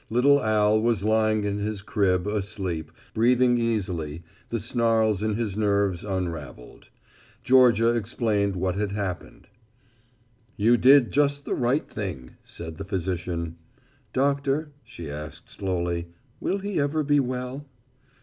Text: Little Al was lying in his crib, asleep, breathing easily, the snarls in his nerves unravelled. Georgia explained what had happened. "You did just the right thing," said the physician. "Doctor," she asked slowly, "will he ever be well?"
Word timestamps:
Little 0.09 0.41
Al 0.43 0.81
was 0.81 1.03
lying 1.03 1.43
in 1.43 1.59
his 1.59 1.83
crib, 1.83 2.25
asleep, 2.25 2.91
breathing 3.13 3.59
easily, 3.59 4.23
the 4.49 4.59
snarls 4.59 5.21
in 5.21 5.35
his 5.35 5.55
nerves 5.55 6.03
unravelled. 6.03 6.89
Georgia 7.43 7.89
explained 7.89 8.55
what 8.55 8.75
had 8.75 8.93
happened. 8.93 9.47
"You 10.57 10.75
did 10.75 11.11
just 11.11 11.45
the 11.45 11.53
right 11.53 11.87
thing," 11.87 12.31
said 12.43 12.77
the 12.79 12.83
physician. 12.83 13.57
"Doctor," 14.11 14.71
she 14.83 15.07
asked 15.07 15.49
slowly, 15.49 16.07
"will 16.39 16.57
he 16.57 16.79
ever 16.79 17.03
be 17.03 17.19
well?" 17.19 17.67